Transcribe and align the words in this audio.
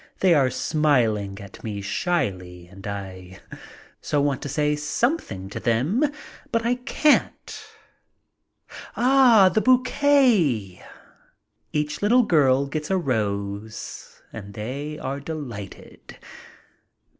They 0.21 0.33
are 0.33 0.49
smiling 0.49 1.39
at 1.39 1.63
me 1.63 1.79
shyly 1.79 2.65
and 2.67 2.87
I 2.87 3.39
so 4.01 4.19
want 4.19 4.41
to 4.41 4.49
say 4.49 4.75
something 4.75 5.47
to 5.51 5.59
them. 5.59 6.03
But 6.51 6.65
I 6.65 6.73
can't. 6.73 7.63
Ah, 8.97 9.51
the 9.53 9.61
bouquet! 9.61 10.81
Each 11.71 12.01
little 12.01 12.23
girl 12.23 12.65
gets 12.65 12.89
a 12.89 12.97
rose 12.97 14.23
and 14.33 14.55
they 14.55 14.97
are 14.97 15.19
delighted. 15.19 16.17